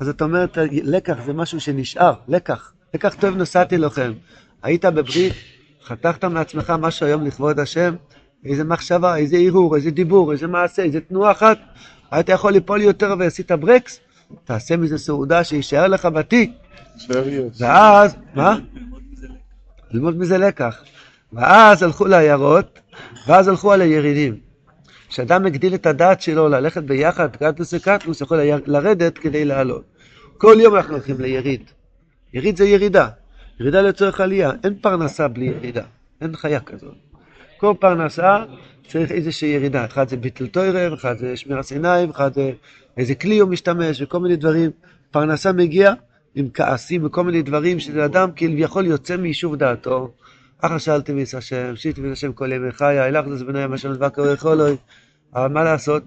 אז 0.00 0.08
אתה 0.08 0.24
אומר, 0.24 0.44
לקח 0.70 1.16
זה 1.24 1.32
משהו 1.32 1.60
שנשאר, 1.60 2.14
לקח. 2.28 2.72
לקח 2.94 3.14
טוב 3.20 3.36
נסעתי 3.36 3.78
לכם. 3.78 4.12
היית 4.62 4.84
בברית, 4.84 5.32
חתכת 5.84 6.24
מעצמך 6.24 6.72
משהו 6.78 7.06
היום 7.06 7.26
לכבוד 7.26 7.60
השם, 7.60 7.94
איזה 8.44 8.64
מחשבה, 8.64 9.16
איזה 9.16 9.36
ערעור, 9.36 9.76
איזה 9.76 9.90
דיבור, 9.90 10.32
איזה 10.32 10.46
מעשה, 10.46 10.82
איזה 10.82 11.00
תנועה 11.00 11.30
אחת, 11.30 11.58
היית 12.10 12.28
יכול 12.28 12.52
ליפול 12.52 12.80
יותר 12.80 13.14
ועשית 13.18 13.52
ברקס, 13.52 14.00
תעשה 14.44 14.76
מזה 14.76 14.98
סעודה 14.98 15.44
שיישאר 15.44 15.88
לך 15.88 16.06
בתיק. 16.06 16.50
ואז, 17.58 18.16
מה? 18.34 18.58
ללמוד 19.90 20.18
מזה 20.18 20.38
לקח. 20.38 20.82
ואז 21.32 21.82
הלכו 21.82 22.06
לעיירות, 22.06 22.78
ואז 23.26 23.48
הלכו 23.48 23.72
על 23.72 23.80
הירידים. 23.80 24.36
כשאדם 25.08 25.46
הגדיל 25.46 25.74
את 25.74 25.86
הדעת 25.86 26.20
שלו 26.20 26.48
ללכת 26.48 26.82
ביחד, 26.82 27.36
קטלוס 27.36 27.74
וקטלוס, 27.74 28.20
יכול 28.20 28.38
לרדת 28.66 29.18
כדי 29.18 29.44
לעלות. 29.44 29.84
כל 30.38 30.56
יום 30.60 30.76
אנחנו 30.76 30.92
הולכים 30.94 31.20
ליריד. 31.20 31.70
יריד 32.34 32.56
זה 32.56 32.64
ירידה. 32.64 33.08
ירידה 33.60 33.82
לצורך 33.82 34.20
עלייה. 34.20 34.50
אין 34.64 34.78
פרנסה 34.80 35.28
בלי 35.28 35.44
ירידה. 35.44 35.82
אין 36.20 36.36
חיה 36.36 36.60
כזאת. 36.60 37.07
כל 37.58 37.74
פרנסה 37.80 38.44
צריך 38.88 39.12
איזושהי 39.12 39.48
ירידה. 39.48 39.84
אחד 39.84 40.08
זה 40.08 40.16
ביטל 40.16 40.46
טוירר, 40.46 40.94
אחד 40.94 41.18
זה 41.18 41.36
שמירת 41.36 41.70
עיניים, 41.70 42.10
אחד 42.10 42.34
זה 42.34 42.52
איזה 42.96 43.14
כלי 43.14 43.38
הוא 43.38 43.50
משתמש 43.50 44.02
וכל 44.02 44.20
מיני 44.20 44.36
דברים. 44.36 44.70
פרנסה 45.10 45.52
מגיע 45.52 45.92
עם 46.34 46.48
כעסים 46.54 47.04
וכל 47.04 47.24
מיני 47.24 47.42
דברים 47.42 47.80
שזה 47.80 48.04
אדם 48.04 48.30
כביכול 48.36 48.86
יוצא 48.86 49.16
מיישוב 49.16 49.56
דעתו. 49.56 50.10
אחר 50.60 50.78
שאלתי 50.78 51.12
מיס 51.12 51.34
השם, 51.34 51.76
שיתי 51.76 52.00
מיס 52.00 52.12
השם 52.12 52.32
כל 52.32 52.52
ימי 52.52 52.72
חיי, 52.72 53.00
הילך 53.00 53.26
לזה 53.26 53.44
בנוי 53.44 53.62
המשל 53.62 53.94
דבקר 53.94 54.32
יכולוי. 54.32 54.76
אבל 55.34 55.48
מה 55.48 55.64
לעשות? 55.64 56.02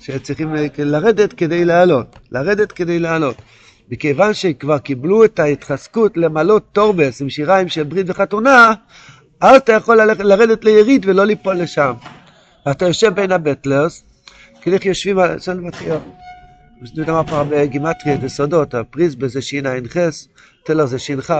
שצריכים 0.00 0.54
לרדת 0.78 1.32
כדי 1.32 1.64
לעלות. 1.64 2.18
לרדת 2.30 2.72
כדי 2.72 2.98
לעלות. 2.98 3.36
מכיוון 3.90 4.34
שכבר 4.34 4.78
קיבלו 4.78 5.24
את 5.24 5.38
ההתחזקות 5.38 6.16
למלות 6.16 6.64
טורבס 6.72 7.22
עם 7.22 7.28
שיריים 7.28 7.68
של 7.68 7.82
ברית 7.82 8.06
וחתונה, 8.10 8.72
אז 9.44 9.56
אתה 9.56 9.72
יכול 9.72 10.00
ללכת, 10.00 10.24
לרדת 10.24 10.64
ליריד 10.64 11.06
ולא 11.08 11.24
ליפול 11.24 11.56
לשם. 11.56 11.92
אתה 12.70 12.86
יושב 12.86 13.14
בין 13.14 13.32
הבטלרס, 13.32 14.04
כאילו 14.60 14.76
יושבים 14.84 15.18
על... 15.18 15.38
אני 15.48 15.60
מתחיל. 15.60 15.92
יש 16.82 16.92
לי 16.94 17.06
כמה 17.06 17.24
פעם 17.24 17.46
בגימטריה, 17.50 18.16
זה 18.20 18.28
סודות, 18.28 18.74
הפריזבה 18.74 19.28
זה 19.28 19.42
שע"ח, 19.42 19.96
טלר 20.64 20.86
זה 20.86 20.98
ש"כ, 20.98 21.32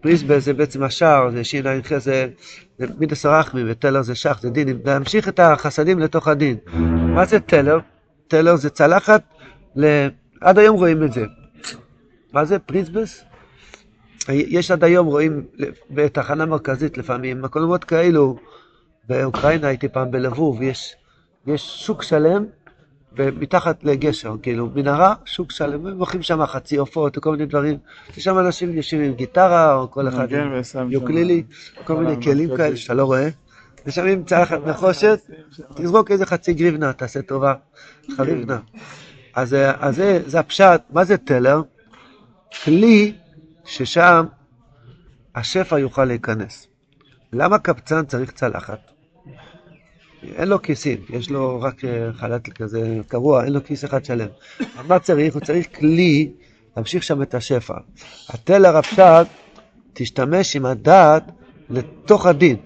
פריזבה 0.00 0.38
זה 0.40 0.52
בעצם 0.52 0.82
השער, 0.82 1.30
זה 1.30 1.44
שע"ח 1.44 1.98
זה 1.98 2.26
מידס 2.98 3.26
הרחמים, 3.26 3.66
וטלר 3.70 4.02
זה 4.02 4.14
שח, 4.14 4.40
זה 4.42 4.50
דין, 4.50 4.78
להמשיך 4.84 5.28
את 5.28 5.40
החסדים 5.40 5.98
לתוך 5.98 6.28
הדין. 6.28 6.56
מה 7.14 7.24
זה 7.24 7.40
טלר? 7.40 7.78
טלר 8.28 8.56
זה 8.56 8.70
צלחת, 8.70 9.22
עד 10.40 10.58
היום 10.58 10.76
רואים 10.76 11.04
את 11.04 11.12
זה. 11.12 11.24
מה 12.32 12.44
זה 12.44 12.58
פריזבס? 12.58 13.24
יש 14.28 14.70
עד 14.70 14.84
היום, 14.84 15.06
רואים 15.06 15.44
בתחנה 15.90 16.46
מרכזית 16.46 16.98
לפעמים, 16.98 17.42
מקומות 17.42 17.84
כאלו, 17.84 18.36
באוקראינה 19.08 19.68
הייתי 19.68 19.88
פעם 19.88 20.10
בלבוב, 20.10 20.62
יש, 20.62 20.94
יש 21.46 21.86
שוק 21.86 22.02
שלם 22.02 22.44
מתחת 23.18 23.84
לגשר, 23.84 24.34
כאילו, 24.42 24.68
מנהרה, 24.74 25.14
שוק 25.24 25.50
שלם, 25.50 25.84
ומוכרים 25.84 26.22
שם 26.22 26.46
חצי 26.46 26.76
עופות 26.76 27.18
וכל 27.18 27.30
מיני 27.30 27.46
דברים. 27.46 27.78
יש 28.16 28.24
שם 28.24 28.38
אנשים 28.38 28.72
יושבים 28.76 29.02
עם 29.02 29.14
גיטרה, 29.14 29.74
או 29.74 29.90
כל 29.90 30.08
אחד 30.08 30.32
עם 30.32 30.92
יוקלילי, 30.92 31.42
כל 31.84 31.96
מיני 31.96 32.22
כלים 32.22 32.56
כאלה 32.56 32.76
שאתה 32.76 32.94
לא 32.94 33.04
רואה. 33.04 33.28
ושמים 33.86 34.24
צלחת 34.24 34.58
נחושת, 34.68 35.20
תזרוק 35.74 36.10
איזה 36.10 36.26
חצי 36.26 36.52
גריבנה, 36.54 36.92
תעשה 36.92 37.22
טובה, 37.22 37.54
חריבנה. 38.16 38.58
אז, 39.34 39.56
אז 39.78 39.96
זה, 39.96 40.22
זה 40.26 40.40
הפשט, 40.40 40.80
מה 40.90 41.04
זה 41.04 41.16
טלר? 41.16 41.62
כלי 42.64 43.12
ששם 43.64 44.24
השפע 45.34 45.78
יוכל 45.78 46.04
להיכנס. 46.04 46.66
למה 47.32 47.58
קבצן 47.58 48.04
צריך 48.04 48.30
צלחת? 48.30 48.78
אין 50.22 50.48
לו 50.48 50.62
כיסים, 50.62 50.98
יש 51.10 51.30
לו 51.30 51.60
רק 51.60 51.84
אה, 51.84 52.12
חלט 52.12 52.48
כזה 52.48 52.98
קרוע, 53.08 53.44
אין 53.44 53.52
לו 53.52 53.64
כיס 53.64 53.84
אחד 53.84 54.04
שלם. 54.04 54.28
מה 54.88 54.98
צריך? 54.98 55.34
הוא 55.34 55.42
צריך 55.42 55.66
כלי 55.78 56.32
להמשיך 56.76 57.02
שם 57.02 57.22
את 57.22 57.34
השפע. 57.34 57.74
הטלר 58.28 58.76
הפשט, 58.76 59.26
תשתמש 59.92 60.56
עם 60.56 60.66
הדעת 60.66 61.24
לתוך 61.70 62.26
הדין. 62.26 62.56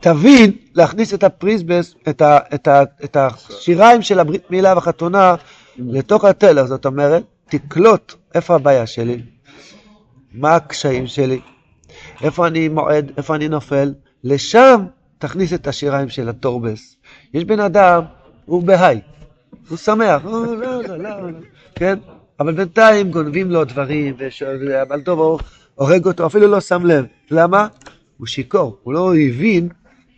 תבין 0.00 0.52
להכניס 0.74 1.14
את 1.14 1.24
הפריזבס, 1.24 1.94
את, 2.08 2.22
ה, 2.22 2.38
את, 2.54 2.68
ה, 2.68 2.82
את 3.04 3.16
השיריים 3.16 4.02
של 4.02 4.20
הברית 4.20 4.50
מילה 4.50 4.74
והחתונה 4.74 5.34
לתוך 5.78 6.24
הטלר, 6.24 6.66
זאת 6.66 6.86
אומרת, 6.86 7.22
תקלוט 7.48 8.14
איפה 8.34 8.54
הבעיה 8.54 8.86
שלי, 8.86 9.22
מה 10.34 10.54
הקשיים 10.54 11.06
שלי, 11.06 11.40
איפה 12.22 12.46
אני 12.46 12.68
מועד, 12.68 13.12
איפה 13.16 13.34
אני 13.34 13.48
נופל, 13.48 13.94
לשם 14.24 14.84
תכניס 15.18 15.52
את 15.52 15.66
השיריים 15.66 16.08
של 16.08 16.28
הטורבס. 16.28 16.96
יש 17.34 17.44
בן 17.44 17.60
אדם, 17.60 18.02
הוא 18.44 18.62
בהיי, 18.62 19.00
הוא 19.68 19.78
שמח, 19.78 20.24
לא, 20.24 20.56
לא, 20.56 20.82
לא, 20.82 20.96
לא, 20.96 21.38
כן? 21.74 21.98
אבל 22.40 22.52
בינתיים 22.54 23.10
גונבים 23.10 23.50
לו 23.50 23.64
דברים, 23.64 24.16
אבל 24.82 25.02
טוב, 25.02 25.18
הוא 25.18 25.38
הורג 25.74 26.06
אותו, 26.06 26.26
אפילו 26.26 26.46
לא 26.46 26.60
שם 26.60 26.86
לב. 26.86 27.04
למה? 27.30 27.66
הוא 28.16 28.26
שיכור, 28.26 28.78
הוא 28.82 28.94
לא 28.94 29.14
הבין 29.14 29.68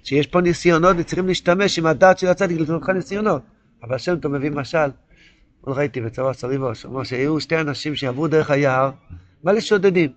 שיש 0.03 0.27
פה 0.27 0.41
ניסיונות 0.41 0.97
וצריכים 0.99 1.29
להשתמש 1.29 1.79
עם 1.79 1.87
הדעת 1.87 2.19
של 2.19 2.27
הצדיק 2.27 2.61
לתוך 2.61 2.89
ניסיונות. 2.89 3.43
אבל 3.83 3.95
השם 3.95 4.17
טוב 4.17 4.33
מביא 4.33 4.51
משל. 4.51 4.89
ראיתי 5.67 6.01
בצבא 6.01 6.33
סריבוש, 6.33 6.87
אמר 6.87 7.03
שהיו 7.03 7.41
שתי 7.41 7.61
אנשים 7.61 7.95
שעברו 7.95 8.29
דרך 8.29 8.51
היער, 8.51 8.91
מלא 9.47 9.61
שודדים, 9.61 10.13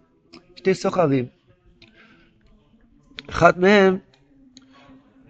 שתי 0.56 0.74
סוחרים. 0.74 1.26
אחד 3.30 3.60
מהם 3.60 3.98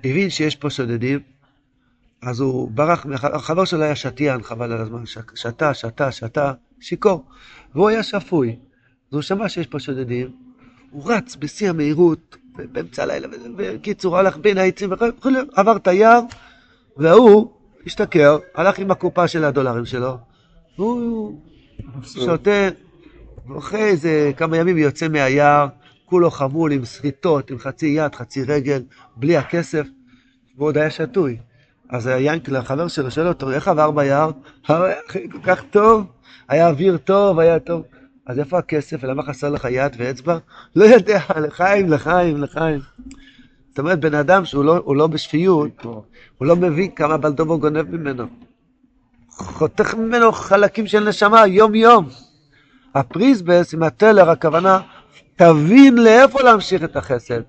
הבין 0.03 0.29
שיש 0.29 0.55
פה 0.55 0.69
שודדים, 0.69 1.19
אז 2.21 2.39
הוא 2.39 2.71
ברח, 2.71 3.05
החבר 3.23 3.65
שלו 3.65 3.83
היה 3.83 3.95
שתיין, 3.95 4.43
חבל 4.43 4.71
על 4.71 4.81
הזמן, 4.81 5.03
שתה, 5.35 5.73
שתה, 5.73 6.11
שתה, 6.11 6.53
שיכור, 6.79 7.25
והוא 7.75 7.89
היה 7.89 8.03
שפוי. 8.03 8.49
אז 8.49 9.13
הוא 9.13 9.21
שמע 9.21 9.49
שיש 9.49 9.67
פה 9.67 9.79
שודדים, 9.79 10.31
הוא 10.91 11.11
רץ 11.11 11.35
בשיא 11.39 11.69
המהירות, 11.69 12.37
באמצע 12.71 13.03
הלילה, 13.03 13.27
בקיצור, 13.55 14.17
הלך 14.17 14.37
בין 14.37 14.57
העצים, 14.57 14.89
עבר 15.53 15.75
את 15.75 15.87
היער, 15.87 16.21
והוא 16.97 17.51
השתכר, 17.85 18.37
הלך 18.55 18.79
עם 18.79 18.91
הקופה 18.91 19.27
של 19.27 19.43
הדולרים 19.43 19.85
שלו, 19.85 20.17
והוא 20.77 21.39
שותה, 22.03 22.69
ואחרי 23.49 23.83
איזה 23.83 24.31
כמה 24.37 24.57
ימים 24.57 24.77
יוצא 24.77 25.07
מהיער, 25.07 25.67
כולו 26.05 26.31
חמול 26.31 26.71
עם 26.71 26.85
שריטות, 26.85 27.51
עם 27.51 27.59
חצי 27.59 27.85
יד, 27.85 28.15
חצי 28.15 28.43
רגל, 28.43 28.83
בלי 29.15 29.37
הכסף, 29.37 29.87
ועוד 30.57 30.77
היה 30.77 30.89
שתוי. 30.89 31.37
אז 31.89 32.09
ינקל, 32.19 32.55
החבר 32.55 32.87
שלו, 32.87 33.11
שואל 33.11 33.27
אותו, 33.27 33.51
איך 33.51 33.67
עבר 33.67 33.91
ביער? 33.91 34.31
כל 34.65 35.39
כך 35.43 35.63
טוב, 35.69 36.05
היה 36.47 36.69
אוויר 36.69 36.97
טוב, 36.97 37.39
היה 37.39 37.59
טוב. 37.59 37.83
אז 38.25 38.39
איפה 38.39 38.57
הכסף 38.57 38.97
ולמה 39.01 39.23
חסר 39.23 39.49
לך 39.49 39.67
יד 39.71 39.95
ואצבע? 39.97 40.37
לא 40.75 40.85
יודע, 40.85 41.19
לחיים, 41.37 41.91
לחיים, 41.91 42.43
לחיים. 42.43 42.79
זאת 43.69 43.79
אומרת, 43.79 43.99
בן 43.99 44.13
אדם 44.13 44.45
שהוא 44.45 44.63
לא, 44.63 44.95
לא 44.95 45.07
בשפיות, 45.07 45.83
הוא 46.37 46.47
לא 46.47 46.55
מבין 46.55 46.91
כמה 46.91 47.17
בלדובו 47.17 47.59
גונב 47.59 47.95
ממנו. 47.95 48.25
חותך 49.29 49.93
ממנו 49.93 50.31
חלקים 50.31 50.87
של 50.87 51.09
נשמה 51.09 51.47
יום-יום. 51.47 52.09
הפריסבס 52.95 53.73
עם 53.73 53.83
הטלר, 53.83 54.29
הכוונה, 54.29 54.79
תבין 55.35 55.97
לאיפה 55.97 56.41
להמשיך 56.41 56.83
את 56.83 56.95
החסד. 56.95 57.41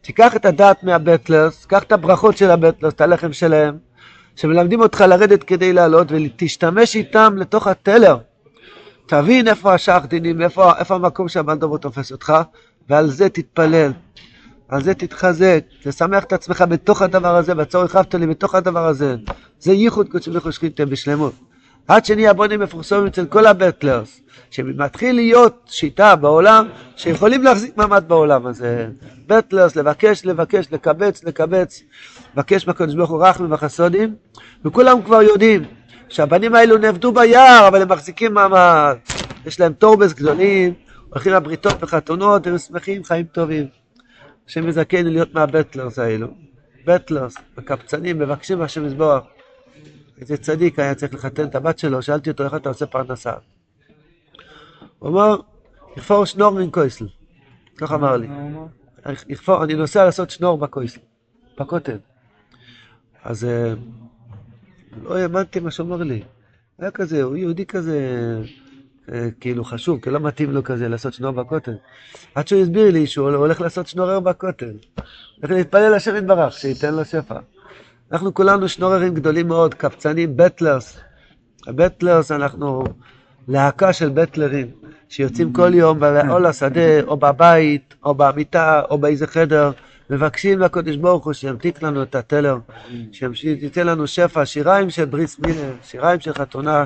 תיקח 0.00 0.36
את 0.36 0.44
הדעת 0.44 0.84
מהבטלרס, 0.84 1.64
קח 1.64 1.82
את 1.82 1.92
הברכות 1.92 2.36
של 2.36 2.50
הבטלרס, 2.50 2.92
את 2.92 3.00
הלחם 3.00 3.32
שלהם, 3.32 3.78
שמלמדים 4.36 4.80
אותך 4.80 5.00
לרדת 5.00 5.42
כדי 5.42 5.72
לעלות, 5.72 6.08
ותשתמש 6.10 6.96
איתם 6.96 7.34
לתוך 7.36 7.66
הטלר. 7.66 8.16
תבין 9.06 9.48
איפה 9.48 9.74
השאר 9.74 9.98
דינים, 9.98 10.42
איפה, 10.42 10.78
איפה 10.78 10.94
המקום 10.94 11.28
שהבלדובו 11.28 11.78
תופס 11.78 12.12
אותך, 12.12 12.32
ועל 12.88 13.10
זה 13.10 13.28
תתפלל. 13.28 13.92
על 14.68 14.82
זה 14.82 14.94
תתחזק, 14.94 15.64
תשמח 15.82 16.24
את 16.24 16.32
עצמך 16.32 16.64
בתוך 16.68 17.02
הדבר 17.02 17.36
הזה, 17.36 17.52
והצורך 17.56 17.96
רבת 17.96 18.14
לי 18.14 18.26
בתוך 18.26 18.54
הדבר 18.54 18.86
הזה. 18.86 19.16
זה 19.58 19.72
ייחוד 19.72 20.08
קודשי 20.08 20.30
וחושכיתם 20.34 20.90
בשלמות. 20.90 21.32
עד 21.88 22.04
שנהיה 22.04 22.32
בונים 22.32 22.60
מפורסמים 22.60 23.06
אצל 23.06 23.26
כל 23.26 23.46
הבטלרס, 23.46 24.20
שמתחיל 24.50 25.16
להיות 25.16 25.62
שיטה 25.66 26.16
בעולם, 26.16 26.68
שיכולים 26.96 27.42
להחזיק 27.42 27.76
מעמד 27.76 28.04
בעולם 28.06 28.46
הזה. 28.46 28.88
בטלרס, 29.26 29.76
לבקש, 29.76 30.24
לבקש, 30.24 30.66
לקבץ, 30.72 31.24
לקבץ, 31.24 31.82
לבקש 32.36 32.66
מהקדוש 32.66 32.94
ברוך 32.94 33.10
הוא 33.10 33.24
רחמים 33.24 33.52
וחסודים, 33.52 34.14
וכולם 34.64 35.02
כבר 35.02 35.22
יודעים 35.22 35.64
שהבנים 36.08 36.54
האלו 36.54 36.78
נעבדו 36.78 37.12
ביער, 37.12 37.68
אבל 37.68 37.82
הם 37.82 37.88
מחזיקים 37.88 38.34
מעמד. 38.34 38.96
יש 39.46 39.60
להם 39.60 39.72
תורבס 39.72 40.12
גדולים, 40.12 40.74
הולכים 41.10 41.32
לבריתות 41.32 41.82
וחתונות, 41.82 42.46
הם 42.46 42.58
שמחים, 42.58 43.04
חיים 43.04 43.24
טובים. 43.24 43.66
השם 44.48 44.68
יזכני 44.68 45.02
להיות 45.02 45.34
מהבטלרס 45.34 45.98
האלו. 45.98 46.26
בטלרס, 46.86 47.34
מקפצנים, 47.58 48.18
מבקשים 48.18 48.58
מהשם 48.58 48.86
יזבוח. 48.86 49.22
איזה 50.20 50.36
צדיק 50.36 50.78
היה 50.78 50.94
צריך 50.94 51.14
לחתן 51.14 51.44
את 51.44 51.54
הבת 51.54 51.78
שלו, 51.78 52.02
שאלתי 52.02 52.30
אותו 52.30 52.44
איך 52.44 52.54
אתה 52.54 52.68
עושה 52.68 52.86
פרנסה. 52.86 53.32
הוא 54.98 55.10
אמר, 55.10 55.36
יחפור 55.96 56.24
שנור 56.24 56.50
מן 56.50 56.70
קויסל. 56.70 57.06
כך 57.76 57.92
אמר 57.92 58.16
לי. 58.16 58.28
יחפור, 59.28 59.64
אני 59.64 59.74
נוסע 59.74 60.04
לעשות 60.04 60.30
שנור 60.30 60.58
בקויסל, 60.58 61.00
בכותל. 61.60 61.98
אז 63.22 63.44
אה, 63.44 63.74
לא 65.02 65.16
האמנתי 65.16 65.60
מה 65.60 65.70
שאומר 65.70 65.96
לי. 65.96 66.22
היה 66.78 66.90
כזה, 66.90 67.22
הוא 67.22 67.36
יהודי 67.36 67.66
כזה, 67.66 67.98
אה, 69.12 69.28
כאילו 69.40 69.64
חשוב, 69.64 70.00
כי 70.00 70.10
לא 70.10 70.20
מתאים 70.20 70.50
לו 70.50 70.64
כזה 70.64 70.88
לעשות 70.88 71.14
שנור 71.14 71.30
בכותל. 71.30 71.76
עד 72.34 72.48
שהוא 72.48 72.62
הסביר 72.62 72.90
לי 72.92 73.06
שהוא 73.06 73.30
הולך 73.30 73.60
לעשות 73.60 73.86
שנורר 73.86 74.20
בכותל. 74.20 74.76
הולך 75.36 75.50
להתפלל 75.50 75.96
לשם 75.96 76.16
יתברך, 76.16 76.52
שייתן 76.52 76.94
לו 76.94 77.04
שפע. 77.04 77.38
אנחנו 78.12 78.34
כולנו 78.34 78.68
שנוררים 78.68 79.14
גדולים 79.14 79.48
מאוד, 79.48 79.74
קפצנים, 79.74 80.36
בטלרס. 80.36 80.98
הבטלרס, 81.66 82.32
אנחנו 82.32 82.84
להקה 83.48 83.92
של 83.92 84.08
בטלרים, 84.08 84.70
שיוצאים 85.08 85.52
כל 85.52 85.74
יום 85.74 85.98
או 86.30 86.38
לשדה, 86.38 87.02
או 87.06 87.16
בבית, 87.16 87.94
או 88.04 88.14
במיטה, 88.14 88.82
או 88.90 88.98
באיזה 88.98 89.26
חדר, 89.26 89.70
מבקשים 90.10 90.58
לקדוש 90.58 90.96
ברוך 90.96 91.24
הוא 91.24 91.32
שימתיק 91.32 91.82
לנו 91.82 92.02
את 92.02 92.14
הטלר, 92.14 92.58
שייתן 93.12 93.86
לנו 93.86 94.06
שפע, 94.06 94.46
שיריים 94.46 94.90
של 94.90 95.04
בריס 95.04 95.38
מילה, 95.38 95.70
שיריים 95.82 96.20
של 96.20 96.32
חתונה, 96.32 96.84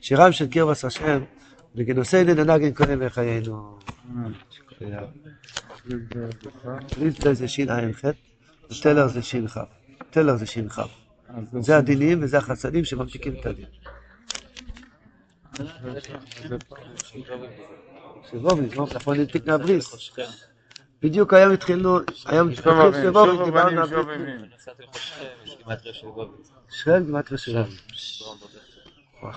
שיריים 0.00 0.32
של 0.32 0.46
קרבס 0.46 0.84
השם, 0.84 1.20
וגנוסי 1.76 2.24
דנגן 2.24 2.70
קודם 2.70 3.06
בחיינו. 3.06 3.78
בריס 6.98 7.14
זה 7.32 7.48
שע"ח, 7.48 8.04
וטלר 8.70 9.08
זה 9.08 9.22
ש"כ. 9.22 9.58
טלר 10.16 10.36
זה 10.36 10.46
ש"כ. 10.46 10.80
זה 11.60 11.76
הדינים 11.76 12.22
וזה 12.22 12.38
החסדים 12.38 12.84
שממשיכים 12.84 13.34
את 13.40 13.46
הדין. 13.46 13.66
נכון 18.74 19.18
מהבריס. 19.46 20.10
בדיוק 21.02 21.34
היום 21.34 21.52
התחילנו, 21.52 21.98
היום 22.26 22.48
התחיל 22.48 22.72
שבוביץ, 22.72 23.44
דיברנו 23.44 23.80
על 23.80 23.88
בריס. 23.88 24.68
שואל 26.70 27.02
גימטריה 27.02 27.38
שבוביץ. 27.38 28.22
אה? 29.22 29.30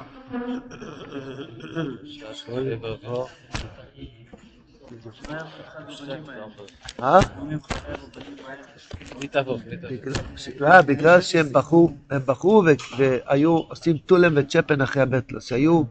בגלל 10.88 11.22
שהם 11.22 11.54
בחרו, 11.54 11.92
הם 12.10 12.22
בחרו 12.26 12.64
והיו 12.98 13.58
עושים 13.58 13.98
טולם 13.98 14.34
וצ'פן 14.36 14.82
אחרי 14.82 15.02
הבטלוס, 15.02 15.48
שהיו 15.48 15.84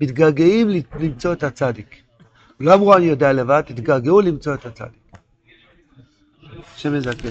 מתגעגעים 0.00 0.68
למצוא 1.00 1.32
את 1.32 1.42
הצדיק. 1.42 1.96
לא 2.60 2.74
אמרו 2.74 2.96
אני 2.96 3.04
יודע 3.04 3.32
לבד, 3.32 3.62
התגעגעו 3.70 4.20
למצוא 4.20 4.54
את 4.54 4.66
הצדיק. 4.66 5.04
השם 6.74 6.94
יזכן. 6.94 7.28